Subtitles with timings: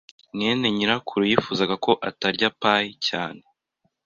[0.35, 3.41] mwene nyirakuru yifuzaga ko atarya pie cyane.